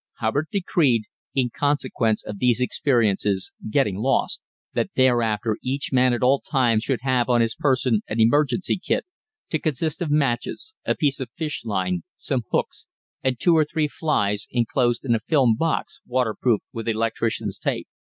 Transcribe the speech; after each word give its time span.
Hubbard 0.17 0.47
decreed, 0.51 1.03
in 1.35 1.51
consequence 1.55 2.23
of 2.25 2.39
these 2.39 2.59
experiences 2.59 3.51
getting 3.69 3.97
lost 3.97 4.41
that 4.73 4.89
thereafter 4.95 5.57
each 5.61 5.93
man 5.93 6.11
at 6.11 6.23
all 6.23 6.39
times 6.39 6.81
should 6.83 7.01
have 7.03 7.29
on 7.29 7.41
his 7.41 7.53
person 7.53 8.01
an 8.07 8.19
emergency 8.19 8.79
kit, 8.83 9.05
to 9.51 9.59
consist 9.59 10.01
of 10.01 10.09
matches, 10.09 10.73
a 10.85 10.95
piece 10.95 11.19
of 11.19 11.29
fish 11.35 11.63
line, 11.65 12.01
some 12.15 12.41
hooks 12.51 12.87
and 13.23 13.39
two 13.39 13.55
or 13.55 13.63
three 13.63 13.87
flies, 13.87 14.47
enclosed 14.49 15.05
in 15.05 15.13
a 15.13 15.19
film 15.19 15.55
box 15.55 16.01
waterproofed 16.07 16.65
with 16.73 16.87
electrician's 16.87 17.59
tape. 17.59 17.87